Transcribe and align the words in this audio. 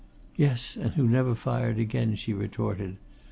"Yes 0.35 0.75
and 0.77 0.93
who 0.93 1.07
never 1.07 1.35
fired 1.35 1.77
again," 1.77 2.15
she 2.15 2.33
retorted. 2.33 2.97